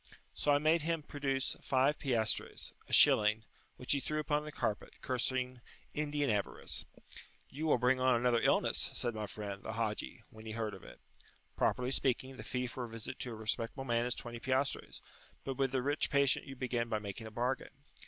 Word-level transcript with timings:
So 0.33 0.51
I 0.51 0.57
made 0.57 0.81
him 0.81 1.03
produce 1.03 1.55
five 1.61 1.99
piastres, 1.99 2.73
a 2.89 2.91
shilling, 2.91 3.43
which 3.77 3.91
he 3.91 3.99
threw 3.99 4.17
upon 4.19 4.43
the 4.45 4.51
carpet, 4.51 4.95
cursing 5.03 5.61
Indian 5.93 6.27
avarice. 6.27 6.85
"You 7.51 7.67
will 7.67 7.77
bring 7.77 7.99
on 7.99 8.15
[p.54]another 8.19 8.43
illness," 8.43 8.89
said 8.95 9.13
my 9.13 9.27
friend, 9.27 9.61
the 9.61 9.73
Haji, 9.73 10.23
when 10.31 10.47
he 10.47 10.53
heard 10.53 10.73
of 10.73 10.83
it. 10.83 10.99
Properly 11.55 11.91
speaking, 11.91 12.37
the 12.37 12.43
fee 12.43 12.65
for 12.65 12.85
a 12.85 12.89
visit 12.89 13.19
to 13.19 13.31
a 13.31 13.35
respectable 13.35 13.85
man 13.85 14.07
is 14.07 14.15
20 14.15 14.39
piastres, 14.39 15.03
but 15.43 15.57
with 15.57 15.71
the 15.71 15.83
rich 15.83 16.09
patient 16.09 16.47
you 16.47 16.55
begin 16.55 16.89
by 16.89 16.97
making 16.97 17.27
a 17.27 17.31
bargain. 17.31 17.83